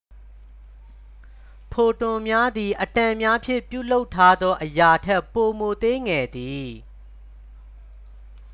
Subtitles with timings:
[1.71, 6.69] ဖိုတွန်များသည် အက်တမ်များဖြင့် ပြုလုပ်ထားသော အရာထက် ပိုမိုသေးငယ်သည်